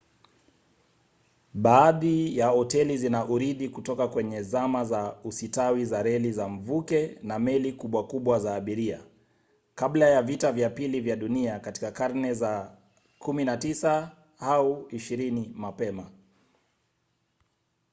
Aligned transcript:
baadhi 1.53 2.37
ya 2.37 2.47
hoteli 2.47 2.97
zina 2.97 3.25
urithi 3.25 3.69
kutoka 3.69 4.07
kwenye 4.07 4.41
zama 4.43 4.85
za 4.85 5.17
usitawi 5.23 5.85
za 5.85 6.03
reli 6.03 6.31
za 6.31 6.47
mvuke 6.49 7.17
na 7.23 7.39
meli 7.39 7.73
kubwa 7.73 8.07
kubwa 8.07 8.39
za 8.39 8.55
abiria; 8.55 9.01
kabla 9.75 10.09
ya 10.09 10.21
vita 10.21 10.51
vya 10.51 10.69
pili 10.69 11.01
vya 11.01 11.15
dunia 11.15 11.59
katika 11.59 11.91
karne 11.91 12.33
za 12.33 12.77
19 13.19 14.07
au 14.39 14.87
20 14.87 15.49
mapema 15.53 16.11